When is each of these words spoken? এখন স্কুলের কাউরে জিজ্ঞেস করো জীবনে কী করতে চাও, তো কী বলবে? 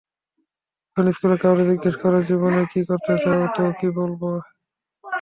এখন 0.87 1.05
স্কুলের 1.15 1.39
কাউরে 1.43 1.63
জিজ্ঞেস 1.69 1.95
করো 2.01 2.17
জীবনে 2.29 2.61
কী 2.71 2.81
করতে 2.89 3.13
চাও, 3.23 3.41
তো 3.55 3.63
কী 3.79 3.87
বলবে? 3.97 4.31